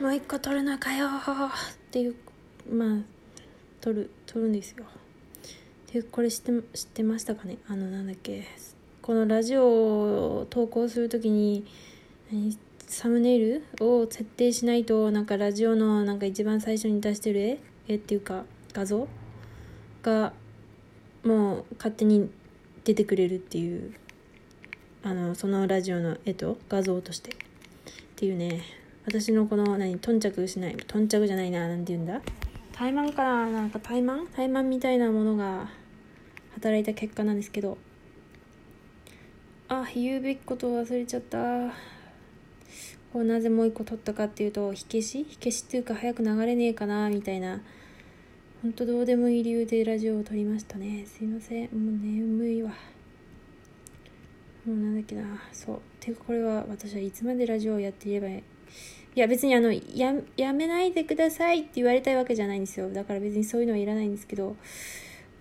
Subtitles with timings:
[0.00, 1.06] もう一個取るのかよ。
[1.06, 1.10] っ
[1.90, 2.16] ていう
[2.70, 2.98] まあ
[3.80, 4.84] 取る取るんですよ。
[5.92, 7.58] でこれ知って知ってましたかね？
[7.68, 8.44] あのなんだっけ？
[9.00, 9.64] このラジオ
[10.40, 11.64] を投稿するときに
[12.86, 13.64] サムネイル？
[13.80, 17.58] を設定しないとなんかラジオのなんか一番最初に出してる絵？
[17.86, 19.06] 絵っていうか画像？
[20.02, 20.32] が
[21.22, 22.30] もう勝手に
[22.82, 23.94] 出てくれるっていう
[25.02, 27.30] あのそのラジオの絵と画像として。
[27.32, 27.36] っ
[28.16, 28.62] ていうね。
[29.06, 32.20] 私のこの何頓着しない頓着じゃないな何て言うんだ？
[32.72, 34.26] 怠慢かななんか怠慢？
[34.34, 35.68] 怠慢みたいなものが
[36.54, 37.78] 働いた結果なんですけど。
[39.68, 41.38] あ言うべきことを忘れちゃった。
[43.12, 45.24] こうなぜもう一個取ったかっていうと火消し？
[45.28, 47.60] 火消しっていうか早く流れねえかなみたいな。
[48.62, 51.04] ほんとどうでもいい理由でラジオを撮りましたね。
[51.06, 51.68] すいません。
[51.68, 52.70] もう眠いわ。
[54.66, 55.22] もうなんだっけな。
[55.52, 55.80] そう。
[56.00, 58.28] ていうかこれは私はいつまでラジオをやっていれば
[59.16, 62.90] いや別にあのややめないでくださいって言われたいわけじゃないんですよ。
[62.90, 64.56] だから別にそういうのはいらないんですけど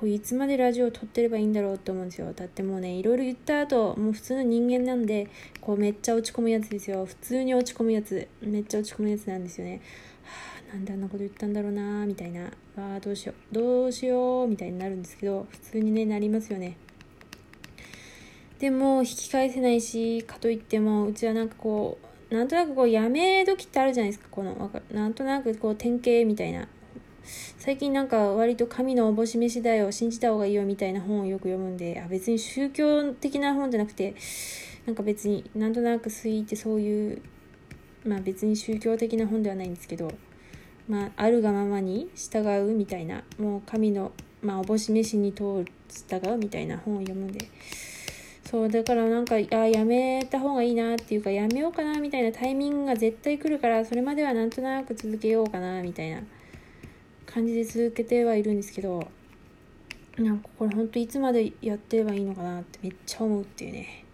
[0.00, 2.32] こういつまでラジオを撮ってればいいんだろうって思うんですよ。
[2.32, 5.28] だってもうねいろいろ言った後もう普通の人間なんで
[5.60, 7.04] こうめっちゃ落ち込むやつですよ。
[7.04, 8.26] 普通に落ち込むやつ。
[8.40, 9.80] めっちゃ落ち込むやつなんですよね。
[10.24, 10.30] は
[10.72, 12.42] あなんであんなこと言ったんだろうなみたいな。
[12.76, 13.54] わあどうしよう。
[13.54, 16.76] どうしようみたいになるんですけど普通にねなりますよね。
[18.58, 24.28] でも引き返せないしかといってもうちはなんかこうなんとなくこうやめ時ってあるじゃないですか。
[24.30, 26.68] このなんとなくこう典型みたいな。
[27.58, 32.00] 最近なんか割と神のおぼし飯だよ信じた方がいいよみたいな本をよく読むんで。
[32.04, 34.14] あ別に宗教的な本じゃなくて
[34.86, 37.22] なんか別になんとなくスイってそういう
[38.04, 40.10] まあ別に宗教的な本ではないんですけど
[40.88, 43.24] まああるがままに従うみたいな。
[43.38, 47.48] もう神のまあおぼし飯に通従うみたいな本を読むんで。
[48.50, 56.20] そうだからなんかあやめた方がいいなっていうかやめようかなみたいなタイミングが絶対来るからそれまではなんとなく続けようかなみたいな
[57.26, 59.06] 感じで続けてはいるんですけど
[60.18, 64.04] なんかこれほんといつまでやってればいいのかなってめっちゃ思うっていうね。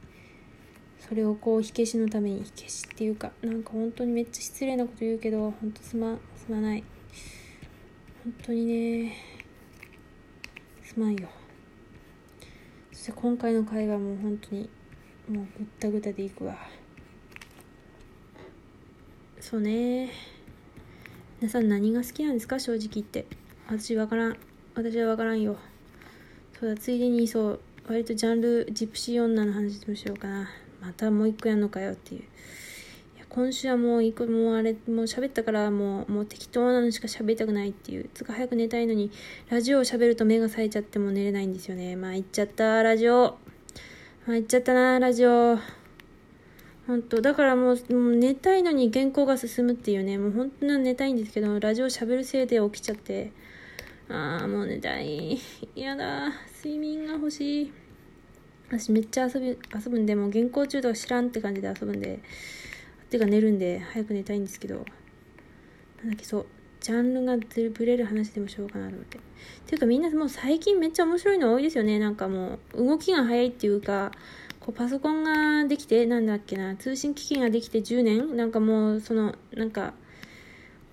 [1.08, 6.84] それをこう火消しのために火消しっていうかなんか本当にめっちゃ失礼なこと言うけど本当すますまない。
[8.22, 9.16] 本当にね
[10.82, 11.26] すまんよ。
[13.06, 14.68] して今回の会話も本当に
[15.28, 16.56] もうぐったぐたでいくわ。
[19.38, 20.10] そうね。
[21.40, 22.58] 皆さん何が好きなんですか？
[22.58, 23.26] 正直言って。
[23.68, 24.36] 私分からん。
[24.74, 25.56] 私は分からんよ。
[26.58, 26.76] そうだ。
[26.76, 27.60] ついでにそう。
[27.86, 30.48] 割とジャンルジプシー女の話でもしようかな。
[30.80, 32.24] またもう一個やんのかよっていう。
[33.36, 39.10] 今週はもう一個もうあれもう喋ったからもうもう適当なのしか喋りたくないっていうつか早く寝たいのに
[39.50, 41.96] ラジオを喋ると目が冴えちゃっても寝れないんですよね。
[41.96, 43.36] まあ行っちゃったラジオ。
[44.26, 45.58] まあ行っちゃったなラジオ。
[46.86, 50.16] 本当だからもうもう寝たいのに原稿が進むっていうね。
[50.16, 53.32] もう本当に寝たいんですけどラジオ喋るせいで起きちゃって。
[54.08, 55.38] ああもう寝たい。
[55.74, 57.72] 嫌だ睡眠が欲しい。
[58.70, 62.20] 私めっちゃ遊び遊ぶんでもう原稿中とか知らんって感じで遊ぶんで。
[63.08, 64.84] てか寝るんで早く寝たいんですけど
[65.98, 66.46] なんだっけそう
[66.80, 69.18] ジャンルがブレる話でもしようかなと思って。
[69.18, 69.20] っ
[69.66, 71.98] ていうかみんなもう最近めっちゃ面白いの多いですよね。
[71.98, 74.12] なんかもう動きが早いっていうか
[74.60, 79.94] こうパソコンができてなんだっけな通信機器ができて10年なんかもうそのなんか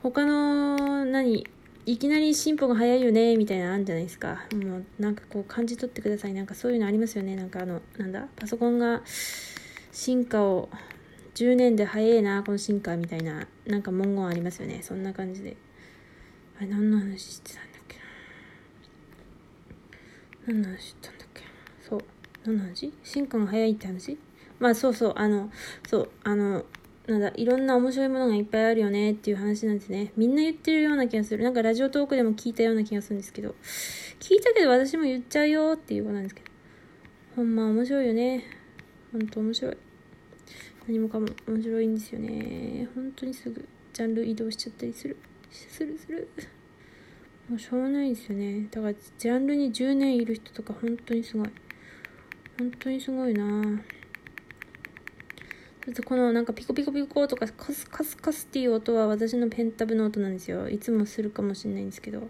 [0.02, 1.46] 他の何
[1.86, 4.46] いきなり進歩が早いよねみたいなのあるんじゃないですか。
[4.54, 6.34] もうなんかこう感じ取ってください。
[6.34, 7.36] なんかそういうのありますよね。
[7.36, 9.02] なんかあのなんだパソコンが
[9.92, 10.70] 進化を
[11.36, 14.82] 10年で早いなこの進化みたいななんか文言ありますよね。
[14.84, 15.58] そんな感じで。
[16.58, 18.04] あれ何の話してたんだっけな。
[20.48, 21.42] 何の話してたんだっけ
[21.82, 22.00] そう。
[22.46, 22.94] 何の話？
[23.04, 24.18] 進化が早いって話？
[24.60, 25.14] まあそうそう。
[25.16, 25.50] あの
[25.88, 26.10] そう。
[26.24, 26.66] あの
[27.08, 30.14] なんだいろんな面白いものがいっぱいあるよねっていう話なんですね。
[30.16, 31.44] みんな言ってるような気がする。
[31.44, 33.56] なんかラジオトークでも聞いたような気がするんですけど。
[34.20, 36.48] 聞いたけど私も言っちゃうよっていうことなんですけど。
[37.36, 38.46] ほんま面白いよね。
[39.12, 39.78] ほんと面白い。
[40.88, 42.90] 何もかも面白いんですよね。
[42.94, 45.18] 本当にすぐジャンル移動しちゃったりする。
[45.50, 46.30] するする。
[47.50, 48.68] もうしょうがないですよね。
[48.72, 51.50] だからジャンルに10年いる人とか本当にすごい。
[52.58, 53.82] 本当にすごいな。
[55.86, 60.70] ちょっとこのなんかピコピコピコとかカスカスカスっていう音は私のペンタブの音なんですよ。
[60.70, 62.30] いつもするかもしれないんですけど。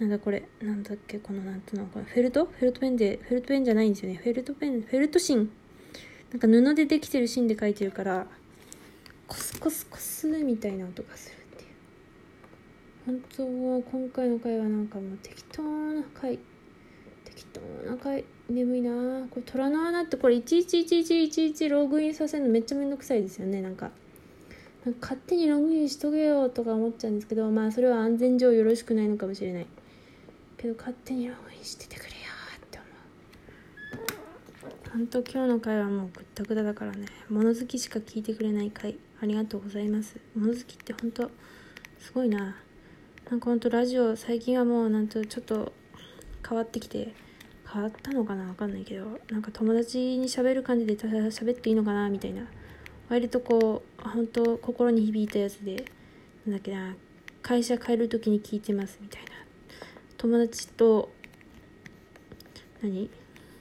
[0.00, 0.48] なんだこれ。
[0.60, 2.44] なんだっけこのなんとなくフェルト？
[2.46, 4.20] フェルトペンでフェルトペンじゃないんですよね。
[4.22, 5.50] フェルトペンフェルト芯。
[6.30, 8.26] なんか布でできてる芯で書いてるから
[9.26, 11.70] コスコスコスみたいな音がするっていう。
[13.06, 16.38] 本当今回の回はなんかもう適当な回。
[17.24, 17.60] 適当
[17.90, 18.24] な回。
[18.48, 19.26] 眠いな。
[19.30, 23.60] これ虎の穴ってこれ111111ログインさせるのめっちゃめんどくさいですよね。
[23.60, 23.90] なんか
[25.00, 29.66] 勝手にログインしとけよとか思っちゃうんですけどまあそれは安全上よろしくないのかもしれない。
[30.56, 32.10] けど勝手にログインしててくれ
[34.88, 37.06] 思う本当今日の回はもうぐったぐただからね。
[37.28, 40.16] 物好きしか聞いてくれない回ありがとうございます。
[40.34, 41.30] 物好きって本当
[41.98, 42.56] すごいな。
[43.30, 45.72] なんかほんとラジオ最近はもうなんとちょっと
[46.48, 47.12] 変わってきて
[47.70, 48.46] 変わったのかな？
[48.46, 49.18] わかんないけど。
[49.30, 52.08] なんか友達に喋る感じでただ喋っていいのかな？
[52.08, 52.46] みたいな。
[53.10, 55.84] 割とこう本当心に響いたやつで。
[56.46, 56.96] なんだっけな。
[57.42, 59.28] 会社帰る時に聞いてますみたいな。
[60.16, 61.10] 友達と
[62.82, 63.10] 何？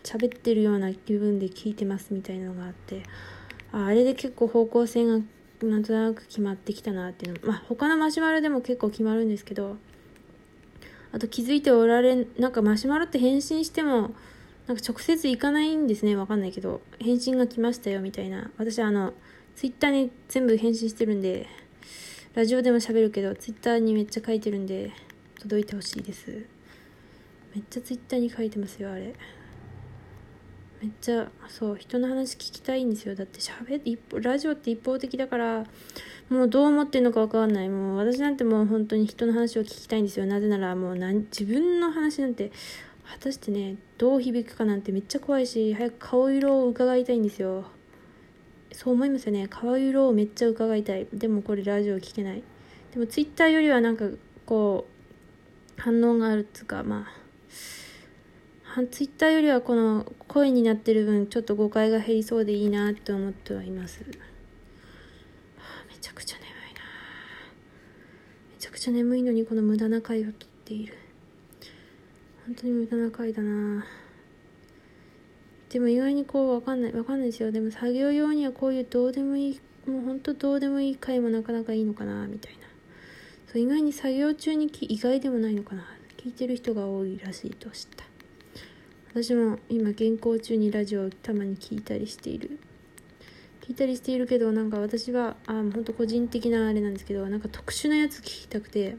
[0.08, 3.04] 喋ってるような気分で聞いてますみたいなのがあって
[3.74, 5.20] ああれで結構方向性が
[5.64, 7.48] なんとなく決まってきたなっていうの。
[7.48, 9.76] まあ他のマシュマロでも結構決まるんですけど
[11.12, 14.14] あと気づいておられなんかマシュマロって返信しても
[14.68, 16.16] なんか直接行かないんですね。
[16.16, 18.50] わかんないけど返信が来ましたよみたいな。
[18.58, 19.14] 私あの
[19.56, 21.48] ツイッターに全部返信してるんで
[22.34, 24.92] ラジオでも喋るけどツイッターにめっちゃ書いてるんで
[25.40, 26.46] 届いてほしいです。
[27.56, 29.14] めっちゃツイッターに書いてますよあれ。
[30.82, 33.16] めっちゃそう人の話聞きたいんですよ。
[33.16, 35.66] だって喋ってラジオって一方的だから
[36.30, 37.70] もうどう思ってんのか分かんない。
[37.70, 40.28] もう私なんてもう本当に人の話を聞きたいんですよ。
[40.28, 42.52] なぜならもう自分の話なんて
[43.04, 47.66] 果たしてねどう響くかなんてめっちゃ怖いし早く顔色を伺いたいんですよ。
[48.72, 49.48] そう思いますよね。
[49.48, 51.08] 顔色をめっちゃ伺いたい。
[51.12, 52.44] でもこれラジオ聞けない。
[52.94, 54.06] でもツイッターよりはなんか
[54.46, 54.86] こ
[55.78, 57.27] う反応があるっつうかまあ
[58.86, 64.06] ツイッターよりはこの声になってる分ちょっと誤解が減りそうでいいなって思ってはいます、は
[65.58, 66.82] あ、めちゃくちゃ眠いな。
[68.54, 70.94] めちゃくちゃ眠いのにこの無駄な回をとっている。
[72.46, 73.84] 本当に無駄な回だな。
[75.70, 77.52] でも意外にこうわかんないわかんないですよ。
[77.52, 82.60] でも作業用にはこういうどうでもいいもう本当どうでもいい回もなかなかいいのかなみたいな。
[83.52, 85.86] そう意外に作業中に意外でもないのかな。
[86.18, 88.07] 聞いてる人が多いらしいと知った。
[89.18, 92.60] 私も今原稿中にラジオをたまに聞いたりしている。
[93.62, 98.96] 聞いたりしているけどなんか私はあ本当個人的なあれなんですけどなんか特殊なやつ聞きたくて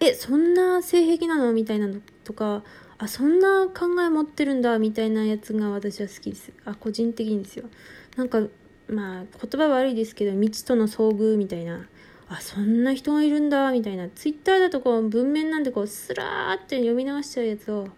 [0.00, 2.64] えそんな性癖なのみたいなのとか
[2.96, 6.50] あそんな考え持ってるんだみたいなやつが私は好きです。
[6.64, 7.68] あ個人的にですよ。
[8.16, 8.40] なんか
[8.88, 11.86] まあ言葉悪いですけど未知との遭遇みたいな。
[12.30, 14.08] あそんな人がいるんだみたいな。
[14.08, 17.88] ツイッターだとこう文面なんでこうスラーって読み流しちゃうやつを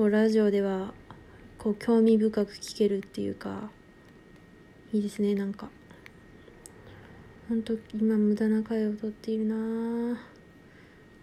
[0.00, 0.94] こうラジオでは
[1.58, 3.70] こう興味深く聞けるっていうか
[4.94, 5.68] いいですねなんか。
[7.50, 9.54] ほんと今無駄な回をとっているな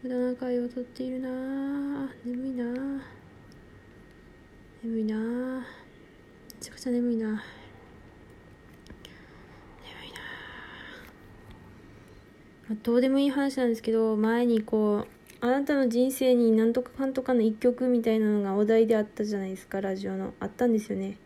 [0.04, 2.66] 無駄な回をとっているな眠いな
[4.84, 5.64] 眠いなめ
[6.62, 7.42] ちゃくちゃ眠いな眠い
[12.70, 20.34] な、どうでもいい話なんですけど前にこうあなたの人生になんとかかんとかの一曲みたいなのがお題であったじゃないですか、ラジオの。
[20.40, 21.18] あったんですよね。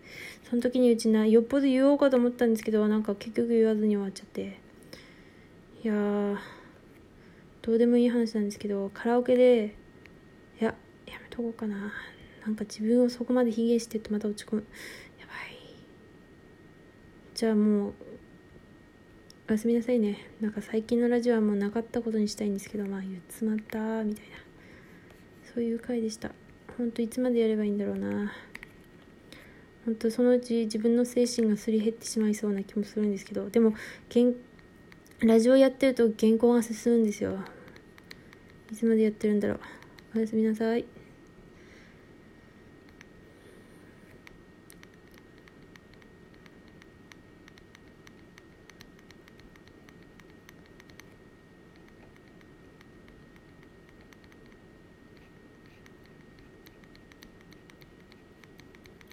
[0.50, 4.60] その時にうちな、よっぽど言おうかと思ったんですけど、なんか結局言わずに終わっちゃって。
[5.84, 6.38] いやー、
[7.62, 9.76] どうでもいい話なんですけど、カラオケで、
[10.60, 10.76] いや、
[11.06, 11.94] やめとこうかな。
[12.46, 14.66] なんか自分をそこまで卑下してってまた落ち込む。
[15.20, 15.58] やばい。
[17.34, 17.94] じゃあもう、
[19.52, 20.18] おやすみなさいね。
[20.40, 24.38] なんか最近のラジオはもうなかったことにしたいんですけどまあ言っつまったみたいな。
[25.54, 26.32] そういう回でした。
[26.78, 28.32] ほんといつまでやればいいんだろうな。
[29.84, 33.50] 本当そのうち自分の精神がすり減ってしまいそうな気もするんですけど。
[33.50, 33.74] でも
[35.20, 37.38] ラジオやってると原稿が進むんですよ。
[38.72, 39.60] いつまでやってるんだろう。
[40.16, 40.86] おやすみなさい。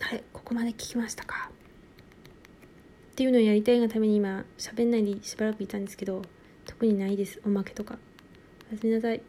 [0.09, 1.51] はいここまで聞きましたか？
[3.13, 6.23] っていうのをやりたいがために今喋んないでしばらくいたんですけど
[6.65, 7.43] 特にないです。
[7.45, 7.99] おまけとか。
[8.71, 9.21] おやすみなさい。